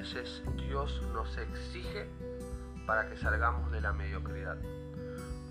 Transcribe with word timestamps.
veces 0.00 0.42
Dios 0.56 1.02
nos 1.12 1.36
exige 1.36 2.08
para 2.86 3.06
que 3.10 3.18
salgamos 3.18 3.70
de 3.70 3.82
la 3.82 3.92
mediocridad. 3.92 4.56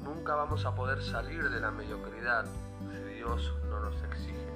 Nunca 0.04 0.34
vamos 0.34 0.66
a 0.66 0.74
poder 0.74 1.04
salir 1.04 1.48
de 1.52 1.60
la 1.60 1.70
mediocridad 1.70 2.46
si 2.80 3.14
Dios 3.14 3.54
no 3.70 3.80
nos 3.80 4.02
exige. 4.02 4.48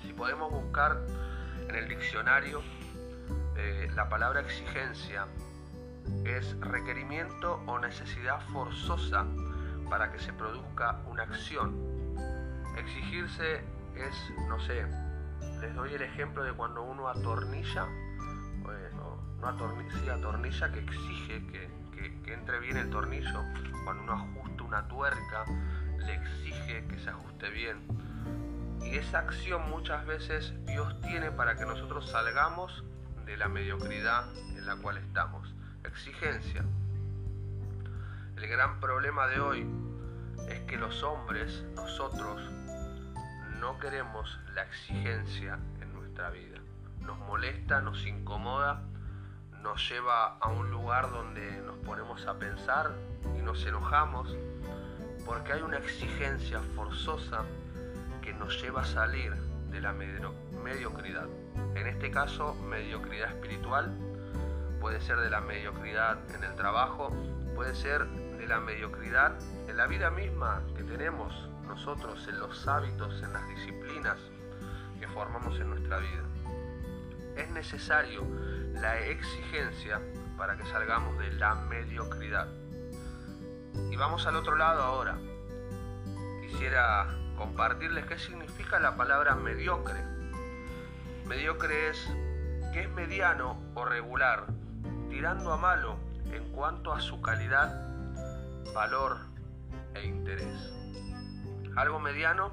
Si 0.00 0.14
podemos 0.14 0.50
buscar 0.50 0.98
en 1.68 1.74
el 1.74 1.88
diccionario 1.88 2.62
eh, 3.56 3.90
la 3.94 4.08
palabra 4.08 4.40
exigencia 4.40 5.26
es 6.24 6.58
requerimiento 6.60 7.60
o 7.66 7.78
necesidad 7.78 8.40
forzosa 8.50 9.26
para 9.90 10.10
que 10.10 10.18
se 10.20 10.32
produzca 10.32 11.02
una 11.06 11.24
acción. 11.24 11.76
Exigirse 12.78 13.56
es, 13.94 14.32
no 14.48 14.58
sé, 14.60 14.86
les 15.60 15.74
doy 15.74 15.92
el 15.92 16.00
ejemplo 16.00 16.44
de 16.44 16.54
cuando 16.54 16.82
uno 16.82 17.08
atornilla, 17.08 17.86
no 19.40 19.48
atornilla, 19.48 20.14
atornilla 20.14 20.72
que 20.72 20.80
exige 20.80 21.46
que, 21.46 22.22
que 22.22 22.32
entre 22.34 22.58
bien 22.60 22.76
el 22.76 22.90
tornillo, 22.90 23.42
cuando 23.84 24.02
uno 24.02 24.12
ajusta 24.12 24.62
una 24.62 24.88
tuerca, 24.88 25.44
le 25.98 26.14
exige 26.14 26.86
que 26.86 26.98
se 26.98 27.10
ajuste 27.10 27.50
bien. 27.50 27.86
Y 28.82 28.96
esa 28.96 29.20
acción 29.20 29.68
muchas 29.70 30.06
veces 30.06 30.52
Dios 30.66 31.00
tiene 31.00 31.30
para 31.30 31.56
que 31.56 31.66
nosotros 31.66 32.10
salgamos 32.10 32.84
de 33.24 33.36
la 33.36 33.48
mediocridad 33.48 34.32
en 34.36 34.66
la 34.66 34.76
cual 34.76 34.98
estamos. 34.98 35.54
Exigencia. 35.84 36.64
El 38.36 38.46
gran 38.48 38.80
problema 38.80 39.26
de 39.26 39.40
hoy 39.40 39.66
es 40.48 40.60
que 40.60 40.76
los 40.76 41.02
hombres, 41.02 41.64
nosotros, 41.74 42.40
no 43.60 43.78
queremos 43.78 44.38
la 44.54 44.62
exigencia 44.62 45.58
en 45.80 45.92
nuestra 45.94 46.30
vida. 46.30 46.58
Nos 47.06 47.18
molesta, 47.20 47.80
nos 47.80 48.04
incomoda, 48.06 48.82
nos 49.62 49.88
lleva 49.88 50.36
a 50.38 50.48
un 50.48 50.70
lugar 50.70 51.10
donde 51.10 51.60
nos 51.62 51.76
ponemos 51.78 52.26
a 52.26 52.38
pensar 52.38 52.92
y 53.38 53.42
nos 53.42 53.64
enojamos 53.64 54.34
porque 55.24 55.52
hay 55.52 55.62
una 55.62 55.78
exigencia 55.78 56.60
forzosa 56.74 57.44
que 58.22 58.32
nos 58.32 58.60
lleva 58.62 58.82
a 58.82 58.84
salir 58.84 59.34
de 59.70 59.80
la 59.80 59.92
mediocridad. 59.92 61.26
En 61.74 61.86
este 61.86 62.10
caso, 62.10 62.54
mediocridad 62.54 63.30
espiritual, 63.30 63.92
puede 64.80 65.00
ser 65.00 65.18
de 65.18 65.30
la 65.30 65.40
mediocridad 65.40 66.18
en 66.34 66.44
el 66.44 66.54
trabajo, 66.54 67.10
puede 67.54 67.74
ser 67.74 68.06
de 68.06 68.46
la 68.46 68.60
mediocridad 68.60 69.36
en 69.68 69.76
la 69.76 69.86
vida 69.86 70.10
misma 70.10 70.62
que 70.76 70.84
tenemos 70.84 71.48
nosotros, 71.66 72.26
en 72.28 72.38
los 72.38 72.66
hábitos, 72.68 73.22
en 73.22 73.32
las 73.32 73.48
disciplinas 73.48 74.18
que 75.00 75.08
formamos 75.08 75.58
en 75.58 75.70
nuestra 75.70 75.98
vida. 75.98 76.35
Es 77.36 77.50
necesario 77.50 78.22
la 78.72 78.98
exigencia 79.00 80.00
para 80.36 80.56
que 80.56 80.64
salgamos 80.66 81.18
de 81.18 81.32
la 81.32 81.54
mediocridad. 81.54 82.48
Y 83.90 83.96
vamos 83.96 84.26
al 84.26 84.36
otro 84.36 84.56
lado 84.56 84.82
ahora. 84.82 85.18
Quisiera 86.40 87.06
compartirles 87.36 88.06
qué 88.06 88.18
significa 88.18 88.80
la 88.80 88.96
palabra 88.96 89.34
mediocre. 89.34 90.00
Mediocre 91.26 91.90
es 91.90 92.08
que 92.72 92.82
es 92.82 92.90
mediano 92.90 93.60
o 93.74 93.84
regular, 93.84 94.46
tirando 95.10 95.52
a 95.52 95.56
malo 95.56 95.96
en 96.32 96.50
cuanto 96.52 96.92
a 96.92 97.00
su 97.00 97.20
calidad, 97.20 97.86
valor 98.74 99.18
e 99.94 100.06
interés. 100.06 100.72
Algo 101.76 102.00
mediano 102.00 102.52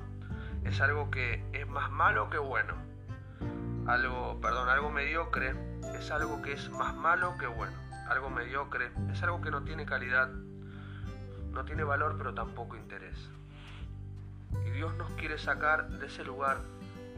es 0.65 0.81
algo 0.81 1.09
que 1.09 1.43
es 1.53 1.67
más 1.67 1.91
malo 1.91 2.29
que 2.29 2.37
bueno. 2.37 2.92
Algo, 3.87 4.39
perdón, 4.39 4.69
algo 4.69 4.89
mediocre 4.89 5.53
es 5.99 6.09
algo 6.09 6.41
que 6.41 6.53
es 6.53 6.69
más 6.69 6.95
malo 6.95 7.37
que 7.37 7.47
bueno. 7.47 7.73
Algo 8.07 8.29
mediocre 8.29 8.91
es 9.11 9.21
algo 9.23 9.41
que 9.41 9.51
no 9.51 9.63
tiene 9.63 9.85
calidad, 9.85 10.29
no 11.51 11.65
tiene 11.65 11.83
valor, 11.83 12.15
pero 12.17 12.33
tampoco 12.33 12.77
interés. 12.77 13.29
Y 14.65 14.69
Dios 14.71 14.95
nos 14.95 15.09
quiere 15.11 15.37
sacar 15.37 15.89
de 15.89 16.05
ese 16.07 16.23
lugar 16.23 16.59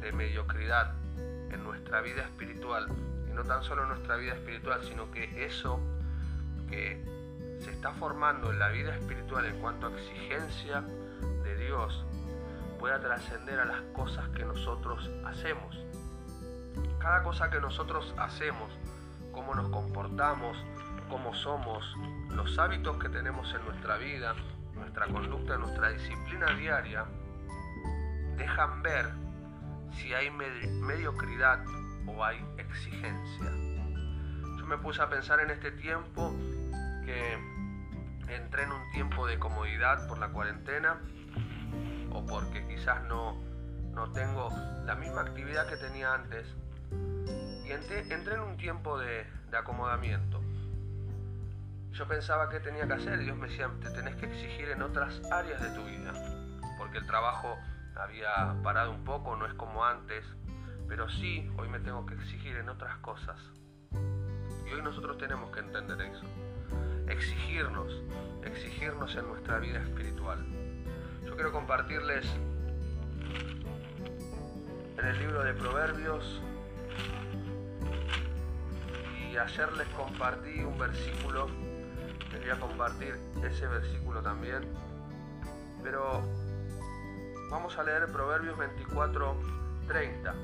de 0.01 0.11
mediocridad 0.11 0.93
en 1.51 1.63
nuestra 1.63 2.01
vida 2.01 2.23
espiritual. 2.23 2.87
Y 3.29 3.33
no 3.33 3.43
tan 3.43 3.63
solo 3.63 3.83
en 3.83 3.89
nuestra 3.89 4.15
vida 4.15 4.33
espiritual, 4.33 4.81
sino 4.83 5.11
que 5.11 5.45
eso 5.45 5.79
que 6.67 7.03
se 7.59 7.71
está 7.71 7.91
formando 7.91 8.51
en 8.51 8.59
la 8.59 8.69
vida 8.69 8.95
espiritual 8.95 9.45
en 9.45 9.59
cuanto 9.59 9.87
a 9.87 9.91
exigencia 9.91 10.81
de 11.43 11.57
Dios 11.57 12.05
pueda 12.79 12.99
trascender 12.99 13.59
a 13.59 13.65
las 13.65 13.81
cosas 13.93 14.27
que 14.29 14.43
nosotros 14.43 15.09
hacemos. 15.25 15.85
Cada 17.05 17.21
cosa 17.21 17.51
que 17.51 17.61
nosotros 17.61 18.15
hacemos, 18.17 18.71
cómo 19.31 19.53
nos 19.53 19.69
comportamos, 19.69 20.57
cómo 21.07 21.35
somos, 21.35 21.95
los 22.31 22.57
hábitos 22.57 22.97
que 22.97 23.09
tenemos 23.09 23.53
en 23.53 23.63
nuestra 23.63 23.97
vida, 23.97 24.33
nuestra 24.73 25.05
conducta, 25.05 25.55
nuestra 25.55 25.89
disciplina 25.89 26.47
diaria, 26.55 27.05
dejan 28.37 28.81
ver 28.81 29.11
si 29.91 30.15
hay 30.15 30.31
mediocridad 30.31 31.63
o 32.07 32.25
hay 32.25 32.43
exigencia. 32.57 33.51
Yo 34.57 34.65
me 34.65 34.79
puse 34.79 34.99
a 35.03 35.07
pensar 35.07 35.39
en 35.41 35.51
este 35.51 35.73
tiempo 35.73 36.33
que 37.05 37.33
entré 38.29 38.63
en 38.63 38.71
un 38.71 38.91
tiempo 38.93 39.27
de 39.27 39.37
comodidad 39.37 40.07
por 40.07 40.17
la 40.17 40.29
cuarentena 40.29 40.99
o 42.11 42.25
porque 42.25 42.65
quizás 42.65 43.03
no, 43.03 43.39
no 43.93 44.11
tengo 44.11 44.49
la 44.85 44.95
misma 44.95 45.21
actividad 45.21 45.67
que 45.67 45.77
tenía 45.77 46.11
antes 46.11 46.47
y 47.65 47.71
entré, 47.71 48.35
en 48.35 48.39
un 48.41 48.57
tiempo 48.57 48.97
de, 48.99 49.25
acomodamiento. 49.57 50.41
Yo 51.91 52.07
pensaba 52.07 52.49
que 52.49 52.59
tenía 52.59 52.85
que 52.85 52.93
hacer, 52.93 53.19
Dios 53.19 53.37
me 53.37 53.47
decía, 53.47 53.71
te 53.81 53.89
tenés 53.89 54.15
que 54.17 54.25
exigir 54.25 54.69
en 54.69 54.81
otras 54.81 55.21
áreas 55.31 55.61
de 55.61 55.69
tu 55.69 55.85
vida, 55.85 56.13
porque 56.77 56.97
el 56.97 57.05
trabajo 57.05 57.57
había 57.95 58.53
parado 58.63 58.91
un 58.91 59.05
poco, 59.05 59.37
no 59.37 59.45
es 59.45 59.53
como 59.53 59.85
antes, 59.85 60.25
pero 60.89 61.09
sí, 61.09 61.49
hoy 61.57 61.69
me 61.69 61.79
tengo 61.79 62.05
que 62.05 62.15
exigir 62.15 62.57
en 62.57 62.67
otras 62.67 62.97
cosas. 62.97 63.39
Y 64.67 64.73
hoy 64.73 64.81
nosotros 64.81 65.17
tenemos 65.17 65.51
que 65.51 65.61
entender 65.61 66.01
eso. 66.01 66.25
Exigirnos, 67.07 68.03
exigirnos 68.43 69.15
en 69.15 69.27
nuestra 69.27 69.59
vida 69.59 69.79
espiritual. 69.79 70.45
Yo 71.25 71.35
quiero 71.35 71.53
compartirles 71.53 72.25
en 74.97 75.05
el 75.05 75.19
libro 75.19 75.43
de 75.43 75.53
Proverbios 75.53 76.41
ayer 79.37 79.71
les 79.73 79.87
compartí 79.89 80.59
un 80.61 80.77
versículo 80.77 81.47
quería 82.35 82.59
compartir 82.59 83.17
ese 83.43 83.67
versículo 83.67 84.21
también. 84.21 84.63
Pero 85.83 86.21
vamos 87.49 87.77
a 87.77 87.83
leer 87.83 88.11
Proverbios 88.11 88.57
24, 88.57 89.35
30. 89.87 90.35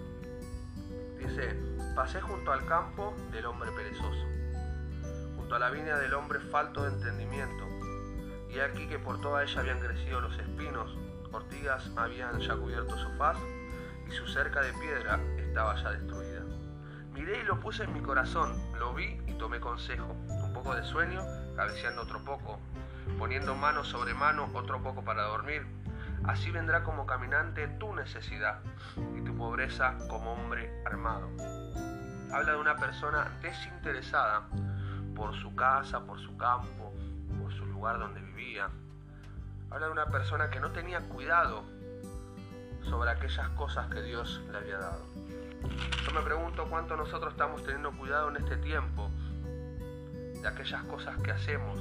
Dice, 1.18 1.56
pasé 1.96 2.22
junto 2.22 2.52
al 2.52 2.66
campo 2.66 3.14
del 3.32 3.46
hombre 3.46 3.72
perezoso, 3.72 4.26
junto 5.36 5.56
a 5.56 5.60
la 5.60 5.70
viña 5.70 5.98
del 5.98 6.14
hombre 6.14 6.40
falto 6.40 6.84
de 6.84 6.90
entendimiento, 6.90 7.68
y 8.50 8.60
aquí 8.60 8.88
que 8.88 8.98
por 8.98 9.22
toda 9.22 9.44
ella 9.44 9.60
habían 9.60 9.80
crecido 9.80 10.22
los 10.22 10.38
espinos, 10.40 10.98
ortigas 11.32 11.90
habían 11.96 12.40
ya 12.40 12.56
cubierto 12.56 12.98
su 12.98 13.10
faz, 13.18 13.38
y 14.08 14.12
su 14.12 14.28
cerca 14.28 14.62
de 14.62 14.74
piedra 14.74 15.20
estaba 15.38 15.76
ya 15.82 15.92
destruida. 15.92 16.31
Miré 17.14 17.42
y 17.42 17.44
lo 17.44 17.60
puse 17.60 17.84
en 17.84 17.94
mi 17.94 18.02
corazón, 18.02 18.54
lo 18.80 18.94
vi 18.94 19.22
y 19.28 19.34
tomé 19.34 19.60
consejo, 19.60 20.16
un 20.30 20.54
poco 20.54 20.74
de 20.74 20.84
sueño 20.84 21.22
cabeceando 21.56 22.04
otro 22.04 22.24
poco, 22.24 22.60
poniendo 23.20 23.54
mano 23.56 23.84
sobre 23.84 24.14
mano 24.14 24.50
otro 24.54 24.82
poco 24.82 25.04
para 25.04 25.24
dormir. 25.24 25.66
Así 26.24 26.52
vendrá 26.52 26.84
como 26.84 27.06
caminante 27.06 27.68
tu 27.68 27.94
necesidad 27.94 28.62
y 29.18 29.22
tu 29.24 29.36
pobreza 29.36 29.98
como 30.08 30.34
hombre 30.34 30.84
armado. 30.86 31.30
Habla 32.32 32.54
de 32.54 32.58
una 32.58 32.78
persona 32.78 33.28
desinteresada 33.42 34.48
por 35.16 35.36
su 35.36 35.54
casa, 35.56 36.06
por 36.06 36.20
su 36.20 36.38
campo, 36.38 36.94
por 37.42 37.52
su 37.54 37.66
lugar 37.66 38.00
donde 38.00 38.22
vivía. 38.22 38.70
Habla 39.70 39.88
de 39.88 39.92
una 39.92 40.06
persona 40.08 40.50
que 40.50 40.60
no 40.60 40.72
tenía 40.72 41.02
cuidado 41.10 41.64
aquellas 43.12 43.50
cosas 43.50 43.88
que 43.90 44.02
Dios 44.02 44.42
le 44.52 44.58
había 44.58 44.78
dado. 44.78 45.06
Yo 46.06 46.12
me 46.14 46.22
pregunto 46.22 46.68
cuánto 46.70 46.96
nosotros 46.98 47.34
estamos 47.34 47.64
teniendo 47.64 47.92
cuidado 47.92 48.30
en 48.30 48.38
este 48.38 48.58
tiempo 48.58 49.10
de 50.42 50.48
aquellas 50.48 50.84
cosas 50.86 51.22
que 51.22 51.32
hacemos, 51.32 51.78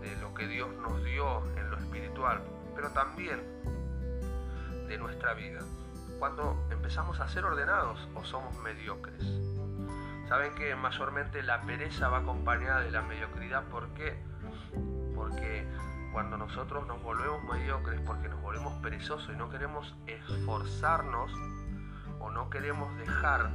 de 0.00 0.16
lo 0.20 0.32
que 0.34 0.46
Dios 0.46 0.68
nos 0.80 1.02
dio 1.04 1.42
en 1.56 1.70
lo 1.70 1.76
espiritual, 1.78 2.40
pero 2.76 2.90
también 2.90 3.42
de 4.86 4.98
nuestra 4.98 5.34
vida. 5.34 5.60
Cuando 6.18 6.64
empezamos 6.70 7.18
a 7.20 7.28
ser 7.28 7.44
ordenados 7.44 8.08
o 8.14 8.24
somos 8.24 8.56
mediocres. 8.58 9.22
Saben 10.28 10.54
que 10.54 10.74
mayormente 10.76 11.42
la 11.42 11.62
pereza 11.62 12.08
va 12.08 12.18
acompañada 12.18 12.80
de 12.80 12.90
la 12.90 13.02
mediocridad. 13.02 13.64
¿Por 13.64 13.88
qué? 13.94 14.16
Porque 15.14 15.66
cuando 16.14 16.36
nosotros 16.36 16.86
nos 16.86 17.02
volvemos 17.02 17.42
mediocres, 17.42 18.00
porque 18.02 18.28
nos 18.28 18.40
volvemos 18.40 18.72
perezosos 18.74 19.28
y 19.34 19.36
no 19.36 19.50
queremos 19.50 19.96
esforzarnos 20.06 21.32
o 22.20 22.30
no 22.30 22.48
queremos 22.50 22.96
dejar 22.98 23.50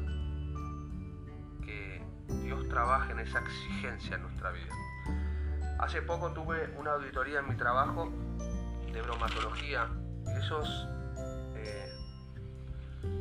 que 1.63 2.05
Dios 2.43 2.67
trabaje 2.67 3.13
en 3.13 3.19
esa 3.19 3.39
exigencia 3.39 4.17
en 4.17 4.23
nuestra 4.23 4.51
vida. 4.51 4.75
Hace 5.79 6.01
poco 6.01 6.33
tuve 6.33 6.75
una 6.77 6.91
auditoría 6.91 7.39
en 7.39 7.47
mi 7.47 7.55
trabajo 7.55 8.11
de 8.91 9.01
bromatología 9.03 9.87
y 10.25 10.31
ellos 10.31 10.89
eh, 11.55 11.93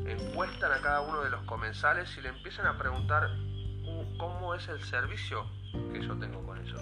encuestan 0.05 0.73
a 0.73 0.81
cada 0.81 0.99
uno 0.99 1.21
de 1.21 1.29
los 1.29 1.41
comensales 1.45 2.13
y 2.17 2.21
le 2.21 2.29
empiezan 2.29 2.65
a 2.65 2.77
preguntar 2.77 3.29
cómo 4.19 4.53
es 4.53 4.67
el 4.67 4.83
servicio 4.83 5.45
que 5.93 6.05
yo 6.05 6.19
tengo 6.19 6.45
con 6.45 6.57
ellos, 6.57 6.81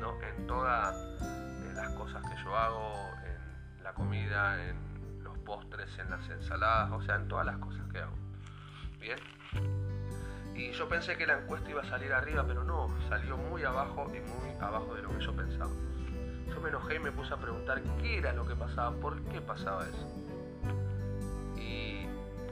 ¿no? 0.00 0.18
En 0.22 0.46
todas 0.46 0.96
eh, 1.20 1.47
las 1.78 1.90
cosas 1.90 2.22
que 2.28 2.42
yo 2.42 2.56
hago, 2.56 2.92
en 3.24 3.84
la 3.84 3.92
comida, 3.92 4.68
en 4.68 5.22
los 5.22 5.38
postres, 5.38 5.96
en 5.98 6.10
las 6.10 6.28
ensaladas, 6.28 6.90
o 6.90 7.00
sea, 7.02 7.16
en 7.16 7.28
todas 7.28 7.46
las 7.46 7.56
cosas 7.58 7.82
que 7.92 8.00
hago. 8.00 8.16
Bien. 9.00 9.18
Y 10.56 10.72
yo 10.72 10.88
pensé 10.88 11.16
que 11.16 11.24
la 11.24 11.38
encuesta 11.38 11.70
iba 11.70 11.82
a 11.82 11.88
salir 11.88 12.12
arriba, 12.12 12.44
pero 12.46 12.64
no, 12.64 12.88
salió 13.08 13.36
muy 13.36 13.62
abajo 13.62 14.10
y 14.12 14.18
muy 14.18 14.56
abajo 14.60 14.92
de 14.94 15.02
lo 15.02 15.10
que 15.10 15.24
yo 15.24 15.34
pensaba. 15.36 15.70
Yo 16.48 16.60
me 16.60 16.68
enojé 16.70 16.96
y 16.96 16.98
me 16.98 17.12
puse 17.12 17.32
a 17.32 17.36
preguntar 17.36 17.80
qué 18.02 18.18
era 18.18 18.32
lo 18.32 18.44
que 18.44 18.56
pasaba, 18.56 18.90
por 18.96 19.22
qué 19.26 19.40
pasaba 19.40 19.86
eso. 19.86 20.08
Y 21.56 22.08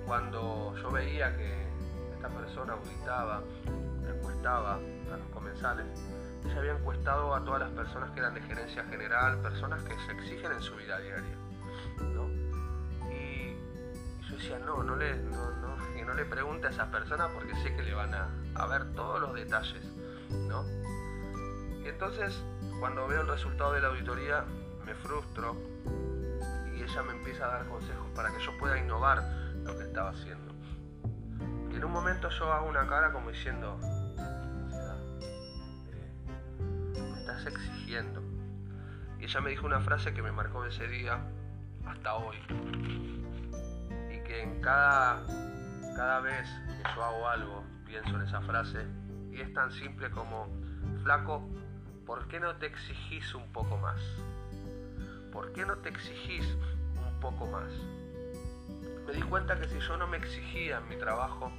cuando 0.07 0.73
yo 0.81 0.91
veía 0.93 1.37
que 1.37 1.67
esta 2.15 2.29
persona 2.29 2.75
auditaba, 2.75 3.43
encuestaba 4.09 4.75
a 4.75 5.17
los 5.17 5.29
comensales, 5.35 5.87
ella 6.47 6.59
había 6.59 6.73
encuestado 6.73 7.35
a 7.35 7.45
todas 7.45 7.61
las 7.61 7.71
personas 7.71 8.11
que 8.13 8.21
eran 8.21 8.35
de 8.35 8.43
gerencia 8.43 8.85
general, 8.85 9.41
personas 9.41 9.83
que 9.83 9.95
se 10.07 10.13
exigen 10.13 10.53
en 10.53 10.61
su 10.61 10.75
vida 10.77 10.99
diaria. 10.99 11.37
Y 13.11 13.57
yo 14.29 14.37
decía, 14.37 14.59
no, 14.61 14.83
no 14.83 14.97
le, 14.97 15.17
no, 15.17 16.15
le 16.15 16.25
pregunte 16.25 16.69
a 16.69 16.71
esas 16.71 16.89
personas 16.89 17.31
porque 17.35 17.55
sé 17.57 17.75
que 17.75 17.83
le 17.83 17.95
van 17.95 18.15
a, 18.15 18.29
a 18.55 18.67
ver 18.67 18.93
todos 18.95 19.21
los 19.21 19.35
detalles. 19.35 19.85
¿no? 20.49 20.65
Y 21.85 21.89
entonces 21.89 22.43
cuando 22.81 23.07
veo 23.07 23.23
el 23.23 23.29
resultado 23.29 23.73
de 23.73 23.81
la 23.81 23.89
auditoría 23.89 24.45
me 24.85 24.95
frustro 24.95 25.57
y 26.75 26.83
ella 26.83 27.03
me 27.03 27.13
empieza 27.13 27.47
a 27.47 27.59
dar 27.59 27.67
consejos 27.67 28.07
para 28.15 28.31
que 28.31 28.43
yo 28.45 28.57
pueda 28.59 28.79
innovar 28.79 29.23
lo 29.65 29.77
que 29.77 29.85
estaba 29.85 30.11
haciendo. 30.11 30.55
Y 31.71 31.77
en 31.77 31.85
un 31.85 31.93
momento 31.93 32.29
yo 32.31 32.53
hago 32.53 32.69
una 32.69 32.87
cara 32.87 33.13
como 33.13 33.31
diciendo, 33.31 33.79
Y 39.19 39.25
ella 39.25 39.41
me 39.41 39.51
dijo 39.51 39.65
una 39.67 39.81
frase 39.81 40.13
que 40.13 40.21
me 40.21 40.31
marcó 40.31 40.65
ese 40.67 40.87
día 40.87 41.19
hasta 41.87 42.15
hoy. 42.15 42.37
Y 44.11 44.23
que 44.23 44.43
en 44.43 44.61
cada, 44.61 45.25
cada 45.97 46.21
vez 46.21 46.47
que 46.67 46.95
yo 46.95 47.03
hago 47.03 47.29
algo, 47.29 47.65
pienso 47.87 48.17
en 48.17 48.23
esa 48.23 48.43
frase. 48.43 48.85
Y 49.33 49.41
es 49.41 49.53
tan 49.55 49.73
simple 49.73 50.11
como, 50.11 50.49
flaco, 51.03 51.49
¿por 52.05 52.29
qué 52.29 52.39
no 52.39 52.57
te 52.57 52.67
exigís 52.67 53.35
un 53.35 53.51
poco 53.53 53.79
más? 53.79 54.01
¿Por 55.33 55.53
qué 55.53 55.65
no 55.65 55.77
te 55.79 55.89
exigís 55.89 56.47
un 56.97 57.21
poco 57.21 57.47
más? 57.47 57.71
Me 59.07 59.13
di 59.15 59.23
cuenta 59.23 59.59
que 59.59 59.69
si 59.69 59.79
yo 59.79 59.97
no 59.97 60.07
me 60.07 60.19
exigía 60.19 60.79
en 60.79 60.89
mi 60.89 60.97
trabajo, 60.97 61.51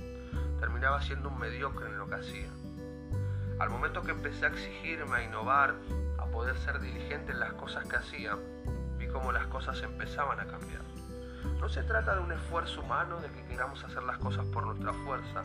terminaba 0.59 1.01
siendo 1.01 1.29
un 1.29 1.39
mediocre 1.39 1.87
en 1.87 1.97
lo 1.97 2.07
que 2.07 2.15
hacía. 2.15 2.49
Al 3.59 3.71
momento 3.71 4.03
que 4.03 4.11
empecé 4.11 4.45
a 4.45 4.49
exigirme, 4.49 5.15
a 5.15 5.23
innovar, 5.23 5.75
poder 6.37 6.55
ser 6.59 6.79
diligente 6.79 7.31
en 7.31 7.39
las 7.39 7.53
cosas 7.53 7.83
que 7.85 7.95
hacía, 7.95 8.37
vi 8.99 9.07
cómo 9.07 9.31
las 9.31 9.47
cosas 9.47 9.81
empezaban 9.81 10.39
a 10.39 10.45
cambiar. 10.45 10.83
No 11.59 11.67
se 11.67 11.81
trata 11.81 12.13
de 12.13 12.21
un 12.21 12.31
esfuerzo 12.31 12.81
humano, 12.81 13.19
de 13.19 13.27
que 13.31 13.43
queramos 13.45 13.83
hacer 13.83 14.03
las 14.03 14.19
cosas 14.19 14.45
por 14.53 14.63
nuestra 14.63 14.93
fuerza, 14.93 15.41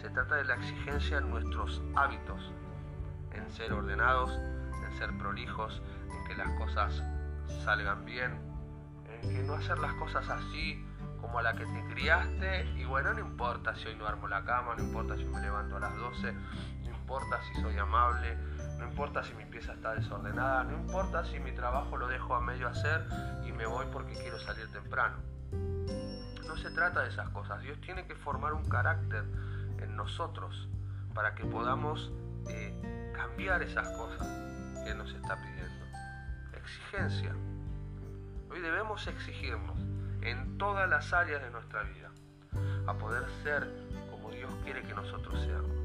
se 0.00 0.08
trata 0.10 0.36
de 0.36 0.44
la 0.44 0.54
exigencia 0.54 1.18
en 1.18 1.30
nuestros 1.30 1.82
hábitos, 1.96 2.52
en 3.32 3.50
ser 3.50 3.72
ordenados, 3.72 4.30
en 4.30 4.98
ser 4.98 5.10
prolijos, 5.18 5.82
en 6.08 6.24
que 6.28 6.36
las 6.36 6.56
cosas 6.60 7.02
salgan 7.64 8.04
bien, 8.04 8.30
en 9.22 9.34
que 9.34 9.42
no 9.42 9.54
hacer 9.54 9.80
las 9.80 9.94
cosas 9.94 10.28
así 10.28 10.86
como 11.20 11.40
a 11.40 11.42
la 11.42 11.54
que 11.54 11.66
te 11.66 11.84
criaste 11.92 12.66
y 12.76 12.84
bueno, 12.84 13.14
no 13.14 13.18
importa 13.18 13.74
si 13.74 13.88
hoy 13.88 13.96
no 13.96 14.06
armo 14.06 14.28
la 14.28 14.44
cama, 14.44 14.76
no 14.76 14.84
importa 14.84 15.16
si 15.16 15.24
me 15.24 15.40
levanto 15.40 15.78
a 15.78 15.80
las 15.80 15.96
12, 15.96 16.32
no 16.32 16.88
importa 16.88 17.40
si 17.52 17.60
soy 17.60 17.76
amable, 17.78 18.38
no 18.80 18.86
importa 18.86 19.22
si 19.22 19.34
mi 19.34 19.44
pieza 19.44 19.74
está 19.74 19.94
desordenada, 19.94 20.64
no 20.64 20.72
importa 20.72 21.24
si 21.24 21.38
mi 21.38 21.52
trabajo 21.52 21.98
lo 21.98 22.08
dejo 22.08 22.34
a 22.34 22.40
medio 22.40 22.66
hacer 22.66 23.06
y 23.46 23.52
me 23.52 23.66
voy 23.66 23.86
porque 23.92 24.14
quiero 24.14 24.40
salir 24.40 24.66
temprano. 24.72 25.18
No 26.46 26.56
se 26.56 26.70
trata 26.70 27.02
de 27.02 27.10
esas 27.10 27.28
cosas, 27.28 27.60
Dios 27.62 27.78
tiene 27.82 28.06
que 28.06 28.14
formar 28.16 28.54
un 28.54 28.68
carácter 28.68 29.24
en 29.78 29.96
nosotros 29.96 30.68
para 31.14 31.34
que 31.34 31.44
podamos 31.44 32.10
eh, 32.48 33.12
cambiar 33.14 33.62
esas 33.62 33.86
cosas 33.90 34.26
que 34.84 34.94
nos 34.94 35.12
está 35.12 35.36
pidiendo. 35.36 35.86
Exigencia. 36.54 37.34
Hoy 38.50 38.60
debemos 38.60 39.06
exigirnos 39.06 39.78
en 40.22 40.56
todas 40.56 40.88
las 40.88 41.12
áreas 41.12 41.42
de 41.42 41.50
nuestra 41.50 41.82
vida 41.82 42.10
a 42.86 42.94
poder 42.94 43.24
ser 43.42 43.68
como 44.10 44.30
Dios 44.30 44.52
quiere 44.64 44.82
que 44.82 44.94
nosotros 44.94 45.38
seamos. 45.42 45.79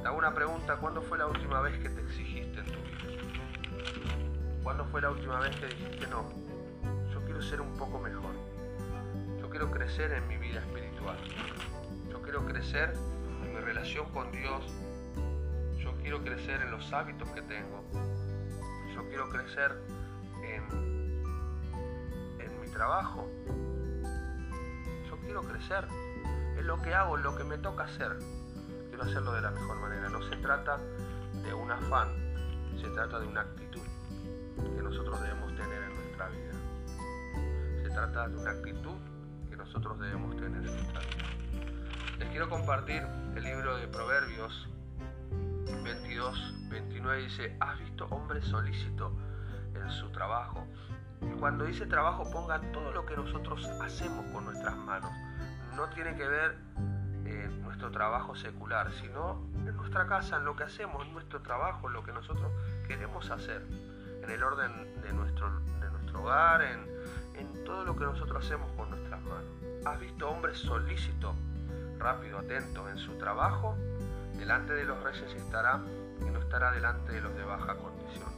Te 0.00 0.08
hago 0.08 0.18
una 0.18 0.34
pregunta, 0.34 0.76
¿cuándo 0.76 1.02
fue 1.02 1.18
la 1.18 1.26
última 1.26 1.60
vez 1.60 1.78
que 1.78 1.88
te 1.88 2.00
exigiste 2.00 2.60
en 2.60 2.66
tu 2.66 2.72
vida? 2.72 3.00
¿Cuándo 4.62 4.84
fue 4.86 5.00
la 5.00 5.10
última 5.10 5.40
vez 5.40 5.54
que 5.56 5.66
dijiste 5.66 6.06
no? 6.06 6.28
Yo 7.12 7.22
quiero 7.24 7.42
ser 7.42 7.60
un 7.60 7.76
poco 7.76 7.98
mejor. 7.98 8.34
Yo 9.40 9.50
quiero 9.50 9.70
crecer 9.70 10.12
en 10.12 10.26
mi 10.28 10.36
vida 10.36 10.60
espiritual. 10.60 11.18
Yo 12.10 12.22
quiero 12.22 12.44
crecer 12.44 12.94
en 13.44 13.54
mi 13.54 13.60
relación 13.60 14.10
con 14.10 14.30
Dios 14.32 14.64
quiero 16.00 16.22
crecer 16.22 16.60
en 16.62 16.70
los 16.70 16.92
hábitos 16.92 17.28
que 17.30 17.42
tengo. 17.42 17.84
Yo 18.94 19.06
quiero 19.08 19.28
crecer 19.28 19.80
en, 20.42 21.22
en 22.38 22.60
mi 22.60 22.68
trabajo. 22.68 23.28
Yo 25.08 25.16
quiero 25.20 25.42
crecer 25.42 25.86
en 26.56 26.66
lo 26.66 26.80
que 26.82 26.94
hago, 26.94 27.16
en 27.16 27.22
lo 27.22 27.36
que 27.36 27.44
me 27.44 27.58
toca 27.58 27.84
hacer. 27.84 28.18
Hacerlo 29.00 29.32
de 29.32 29.40
la 29.40 29.50
mejor 29.50 29.80
manera. 29.80 30.08
No 30.08 30.22
se 30.22 30.36
trata 30.36 30.78
de 31.42 31.54
un 31.54 31.70
afán, 31.70 32.08
se 32.80 32.88
trata 32.90 33.18
de 33.18 33.26
una 33.26 33.40
actitud 33.40 33.82
que 34.56 34.82
nosotros 34.82 35.20
debemos 35.22 35.54
tener 35.54 35.82
en 35.82 35.94
nuestra 35.94 36.28
vida. 36.28 36.52
Se 37.82 37.90
trata 37.90 38.28
de 38.28 38.36
una 38.36 38.50
actitud 38.50 38.96
que 39.48 39.56
nosotros 39.56 39.98
debemos 39.98 40.36
tener 40.36 40.64
en 40.66 40.74
nuestra 40.74 41.00
vida. 41.00 41.68
Les 42.18 42.28
quiero 42.28 42.48
compartir 42.48 43.02
el 43.34 43.42
libro 43.42 43.76
de 43.76 43.88
Proverbios 43.88 44.68
22, 45.82 46.68
29 46.68 47.22
dice, 47.22 47.56
¿has 47.60 47.78
visto 47.78 48.06
hombre 48.10 48.42
solícito 48.42 49.12
en 49.74 49.90
su 49.90 50.10
trabajo? 50.10 50.66
Y 51.22 51.38
cuando 51.38 51.64
dice 51.64 51.86
trabajo 51.86 52.30
ponga 52.30 52.60
todo 52.72 52.92
lo 52.92 53.06
que 53.06 53.16
nosotros 53.16 53.66
hacemos 53.80 54.26
con 54.32 54.44
nuestras 54.44 54.76
manos. 54.76 55.10
No 55.76 55.88
tiene 55.90 56.14
que 56.16 56.26
ver 56.26 56.58
nuestro 57.62 57.90
trabajo 57.90 58.34
secular, 58.34 58.92
sino 59.00 59.42
en 59.66 59.76
nuestra 59.76 60.06
casa, 60.06 60.36
en 60.36 60.44
lo 60.44 60.56
que 60.56 60.64
hacemos, 60.64 61.06
en 61.06 61.12
nuestro 61.12 61.40
trabajo, 61.40 61.88
en 61.88 61.94
lo 61.94 62.04
que 62.04 62.12
nosotros 62.12 62.50
queremos 62.86 63.30
hacer, 63.30 63.62
en 64.22 64.30
el 64.30 64.42
orden 64.42 65.00
de 65.02 65.12
nuestro, 65.12 65.60
de 65.80 65.90
nuestro 65.90 66.22
hogar, 66.22 66.62
en, 66.62 66.86
en 67.38 67.64
todo 67.64 67.84
lo 67.84 67.96
que 67.96 68.04
nosotros 68.04 68.44
hacemos 68.44 68.70
con 68.72 68.90
nuestras 68.90 69.20
manos. 69.22 69.44
¿Has 69.86 69.98
visto 69.98 70.28
hombre 70.28 70.54
solícito, 70.54 71.34
rápido, 71.98 72.38
atento 72.38 72.88
en 72.88 72.98
su 72.98 73.16
trabajo? 73.18 73.76
delante 74.40 74.72
de 74.72 74.84
los 74.84 75.00
reyes 75.02 75.32
estará 75.34 75.80
y 76.22 76.30
no 76.30 76.40
estará 76.40 76.72
delante 76.72 77.12
de 77.12 77.20
los 77.20 77.34
de 77.36 77.44
baja 77.44 77.76
condición. 77.76 78.30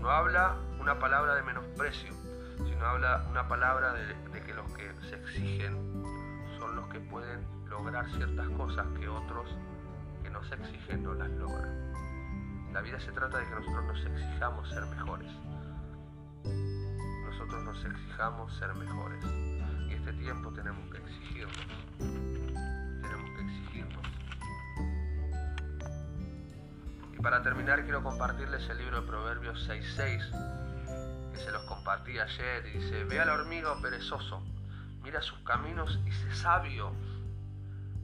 No 0.00 0.10
habla 0.10 0.56
una 0.78 0.98
palabra 0.98 1.34
de 1.34 1.42
menosprecio, 1.42 2.12
sino 2.58 2.86
habla 2.86 3.24
una 3.30 3.48
palabra 3.48 3.94
de, 3.94 4.42
que 4.42 4.52
los 4.52 4.70
que 4.74 4.92
se 5.08 5.16
exigen 5.16 6.02
son 6.58 6.76
los 6.76 6.86
que 6.88 7.00
pueden 7.00 7.40
lograr 7.74 8.08
ciertas 8.10 8.48
cosas 8.50 8.86
que 9.00 9.08
otros 9.08 9.50
que 10.22 10.30
no 10.30 10.44
se 10.44 10.54
exigen 10.54 11.02
no 11.02 11.12
las 11.14 11.28
logran. 11.30 11.92
La 12.72 12.80
vida 12.82 13.00
se 13.00 13.10
trata 13.10 13.38
de 13.38 13.46
que 13.46 13.50
nosotros 13.50 13.84
nos 13.84 14.04
exijamos 14.06 14.70
ser 14.70 14.86
mejores. 14.86 15.32
Nosotros 17.24 17.64
nos 17.64 17.84
exijamos 17.84 18.56
ser 18.58 18.72
mejores. 18.76 19.24
Y 19.88 19.94
este 19.94 20.12
tiempo 20.12 20.52
tenemos 20.52 20.88
que 20.92 20.98
exigirnos. 20.98 21.66
para 27.24 27.42
terminar 27.42 27.82
quiero 27.84 28.02
compartirles 28.02 28.68
el 28.68 28.76
libro 28.76 29.00
de 29.00 29.06
Proverbios 29.06 29.66
6.6, 29.66 31.32
que 31.32 31.38
se 31.38 31.50
los 31.50 31.64
compartí 31.64 32.18
ayer, 32.18 32.66
y 32.66 32.78
dice, 32.78 33.02
ve 33.04 33.18
al 33.18 33.30
hormiga 33.30 33.74
perezoso, 33.80 34.42
mira 35.02 35.22
sus 35.22 35.38
caminos 35.38 35.98
y 36.04 36.12
sé 36.12 36.34
sabio, 36.34 36.92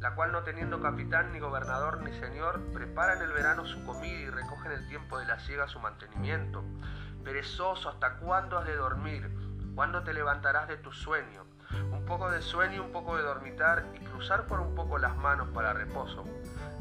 la 0.00 0.14
cual 0.14 0.32
no 0.32 0.42
teniendo 0.42 0.80
capitán, 0.80 1.32
ni 1.32 1.38
gobernador, 1.38 2.02
ni 2.02 2.12
señor, 2.14 2.60
prepara 2.72 3.14
en 3.14 3.22
el 3.22 3.32
verano 3.32 3.66
su 3.66 3.84
comida 3.84 4.18
y 4.18 4.30
recoge 4.30 4.68
en 4.68 4.72
el 4.72 4.88
tiempo 4.88 5.18
de 5.18 5.26
la 5.26 5.38
siega 5.38 5.68
su 5.68 5.78
mantenimiento. 5.78 6.64
Perezoso, 7.22 7.90
¿hasta 7.90 8.16
cuándo 8.16 8.58
has 8.58 8.66
de 8.66 8.76
dormir? 8.76 9.30
¿Cuándo 9.74 10.02
te 10.02 10.14
levantarás 10.14 10.68
de 10.68 10.78
tu 10.78 10.90
sueño? 10.90 11.44
Un 11.92 12.04
poco 12.06 12.30
de 12.30 12.40
sueño, 12.40 12.82
un 12.82 12.92
poco 12.92 13.16
de 13.16 13.22
dormitar 13.22 13.84
y 13.94 14.04
cruzar 14.04 14.46
por 14.46 14.60
un 14.60 14.74
poco 14.74 14.98
las 14.98 15.16
manos 15.16 15.48
para 15.50 15.72
reposo 15.72 16.24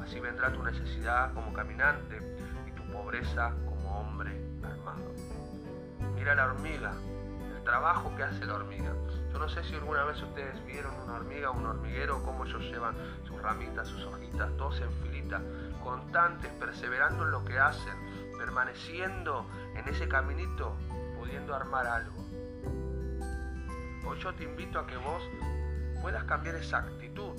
Así 0.01 0.19
vendrá 0.19 0.51
tu 0.51 0.63
necesidad 0.63 1.33
como 1.33 1.53
caminante 1.53 2.19
y 2.67 2.71
tu 2.71 2.83
pobreza 2.91 3.53
como 3.65 3.99
hombre 3.99 4.31
armado. 4.63 5.13
Mira 6.15 6.35
la 6.35 6.45
hormiga, 6.45 6.93
el 7.55 7.63
trabajo 7.63 8.15
que 8.15 8.23
hace 8.23 8.45
la 8.45 8.55
hormiga. 8.55 8.93
Yo 9.31 9.37
no 9.37 9.47
sé 9.47 9.63
si 9.63 9.75
alguna 9.75 10.03
vez 10.05 10.21
ustedes 10.21 10.65
vieron 10.65 10.93
una 11.01 11.13
hormiga 11.15 11.51
o 11.51 11.57
un 11.57 11.65
hormiguero, 11.65 12.23
cómo 12.23 12.45
ellos 12.45 12.61
llevan 12.63 12.95
sus 13.27 13.39
ramitas, 13.41 13.87
sus 13.87 14.03
hojitas, 14.05 14.55
todos 14.57 14.81
en 14.81 14.91
filita, 15.03 15.41
constantes, 15.83 16.51
perseverando 16.53 17.23
en 17.25 17.31
lo 17.31 17.45
que 17.45 17.59
hacen, 17.59 17.93
permaneciendo 18.37 19.45
en 19.75 19.87
ese 19.87 20.07
caminito, 20.07 20.75
pudiendo 21.17 21.53
armar 21.53 21.85
algo. 21.85 22.17
Hoy 24.05 24.19
yo 24.19 24.33
te 24.33 24.43
invito 24.45 24.79
a 24.79 24.87
que 24.87 24.97
vos 24.97 25.21
puedas 26.01 26.23
cambiar 26.23 26.55
esa 26.55 26.79
actitud 26.79 27.35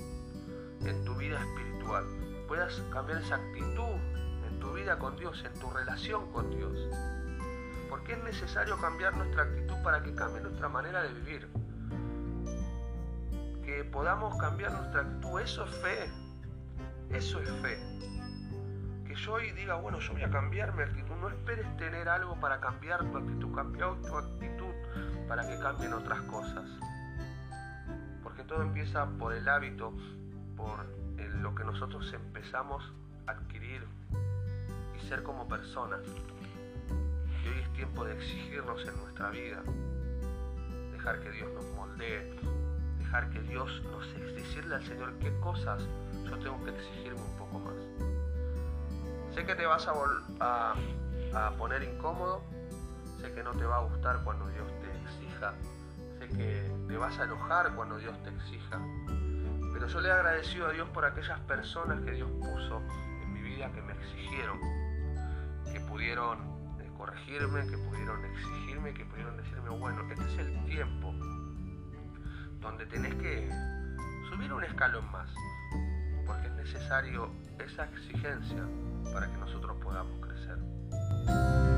en 0.85 1.03
tu 1.03 1.15
vida 1.15 1.39
espiritual, 1.39 2.05
puedas 2.47 2.81
cambiar 2.91 3.19
esa 3.21 3.35
actitud 3.35 3.95
en 4.47 4.59
tu 4.59 4.73
vida 4.73 4.97
con 4.97 5.17
Dios, 5.17 5.43
en 5.43 5.59
tu 5.59 5.69
relación 5.69 6.31
con 6.31 6.49
Dios. 6.49 6.77
Porque 7.89 8.13
es 8.13 8.23
necesario 8.23 8.77
cambiar 8.77 9.17
nuestra 9.17 9.43
actitud 9.43 9.75
para 9.83 10.01
que 10.01 10.15
cambie 10.15 10.41
nuestra 10.41 10.69
manera 10.69 11.03
de 11.03 11.13
vivir. 11.13 11.49
Que 13.71 13.85
podamos 13.85 14.35
cambiar 14.35 14.73
nuestra 14.73 14.99
actitud, 14.99 15.39
eso 15.39 15.63
es 15.63 15.75
fe. 15.75 16.09
Eso 17.09 17.39
es 17.39 17.49
fe. 17.61 17.79
Que 19.07 19.15
yo 19.15 19.31
hoy 19.31 19.51
diga, 19.51 19.75
bueno, 19.75 19.97
yo 19.99 20.11
voy 20.11 20.23
a 20.23 20.29
cambiar 20.29 20.75
mi 20.75 20.83
actitud. 20.83 21.15
No 21.15 21.29
esperes 21.29 21.77
tener 21.77 22.09
algo 22.09 22.37
para 22.41 22.59
cambiar 22.59 23.09
tu 23.09 23.17
actitud. 23.17 23.55
Cambia 23.55 23.85
tu 24.05 24.17
actitud 24.17 24.73
para 25.25 25.47
que 25.47 25.57
cambien 25.57 25.93
otras 25.93 26.19
cosas. 26.23 26.65
Porque 28.21 28.43
todo 28.43 28.61
empieza 28.61 29.05
por 29.17 29.31
el 29.31 29.47
hábito, 29.47 29.93
por 30.57 30.85
lo 31.39 31.55
que 31.55 31.63
nosotros 31.63 32.11
empezamos 32.11 32.83
a 33.25 33.31
adquirir 33.31 33.87
y 34.97 35.07
ser 35.07 35.23
como 35.23 35.47
personas. 35.47 36.01
Y 37.45 37.47
hoy 37.47 37.59
es 37.61 37.71
tiempo 37.71 38.03
de 38.03 38.15
exigirnos 38.15 38.85
en 38.85 38.97
nuestra 38.97 39.29
vida, 39.29 39.63
dejar 40.91 41.21
que 41.21 41.31
Dios 41.31 41.49
nos 41.53 41.65
moldee, 41.73 42.35
que 43.19 43.41
Dios 43.41 43.81
nos 43.91 44.07
decirle 44.35 44.75
al 44.75 44.85
Señor 44.85 45.13
qué 45.19 45.37
cosas 45.41 45.83
yo 46.23 46.37
tengo 46.39 46.63
que 46.63 46.71
exigirme 46.71 47.19
un 47.19 47.37
poco 47.37 47.59
más. 47.59 47.75
Sé 49.35 49.45
que 49.45 49.53
te 49.53 49.65
vas 49.65 49.85
a, 49.87 49.93
a, 50.39 50.75
a 51.33 51.51
poner 51.57 51.83
incómodo, 51.83 52.41
sé 53.19 53.33
que 53.33 53.43
no 53.43 53.51
te 53.51 53.65
va 53.65 53.77
a 53.77 53.81
gustar 53.81 54.23
cuando 54.23 54.47
Dios 54.47 54.67
te 54.79 54.87
exija, 55.03 55.53
sé 56.19 56.27
que 56.29 56.71
te 56.87 56.97
vas 56.97 57.19
a 57.19 57.25
enojar 57.25 57.75
cuando 57.75 57.97
Dios 57.97 58.15
te 58.23 58.29
exija, 58.29 58.79
pero 59.73 59.87
yo 59.87 59.99
le 59.99 60.07
he 60.07 60.11
agradecido 60.11 60.67
a 60.67 60.71
Dios 60.71 60.87
por 60.89 61.03
aquellas 61.03 61.39
personas 61.41 61.99
que 62.01 62.11
Dios 62.11 62.31
puso 62.39 62.81
en 63.23 63.33
mi 63.33 63.41
vida 63.41 63.71
que 63.73 63.81
me 63.81 63.91
exigieron, 63.91 64.59
que 65.71 65.81
pudieron 65.81 66.39
eh, 66.79 66.89
corregirme, 66.97 67.67
que 67.67 67.77
pudieron 67.77 68.23
exigirme, 68.23 68.93
que 68.93 69.05
pudieron 69.05 69.35
decirme, 69.35 69.69
bueno, 69.69 70.01
este 70.09 70.25
es 70.25 70.37
el 70.39 70.65
tiempo 70.65 71.13
donde 72.61 72.85
tenés 72.85 73.13
que 73.15 73.49
subir 74.29 74.53
un 74.53 74.63
escalón 74.63 75.11
más, 75.11 75.29
porque 76.25 76.47
es 76.47 76.53
necesario 76.53 77.29
esa 77.59 77.85
exigencia 77.85 78.63
para 79.11 79.27
que 79.27 79.37
nosotros 79.37 79.77
podamos 79.83 80.25
crecer. 80.25 81.70